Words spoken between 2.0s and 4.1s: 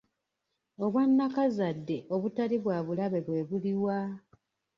obutali bwa bulabe bwe buliwa?